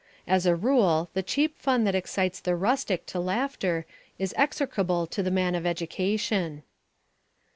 [0.25, 3.85] As a rule the cheap fun that excites the rustic to laughter
[4.17, 6.63] is execrable to the man of education.